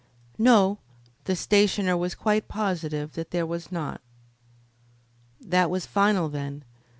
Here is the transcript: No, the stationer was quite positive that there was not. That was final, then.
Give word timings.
No, 0.39 0.79
the 1.25 1.35
stationer 1.35 1.95
was 1.95 2.15
quite 2.15 2.47
positive 2.47 3.11
that 3.13 3.29
there 3.29 3.45
was 3.45 3.71
not. 3.71 4.01
That 5.39 5.69
was 5.69 5.85
final, 5.85 6.27
then. 6.27 6.63